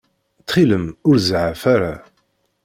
Ttxil-m, 0.41 0.85
ur 1.09 1.17
zeɛɛef 1.27 1.63
ara. 1.75 1.93